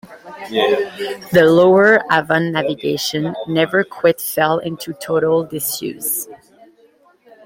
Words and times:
The 1.31 1.43
Lower 1.45 2.01
Avon 2.11 2.51
Navigation 2.51 3.35
never 3.47 3.83
quite 3.83 4.19
fell 4.19 4.57
into 4.57 4.93
total 4.93 5.43
disuse. 5.45 6.27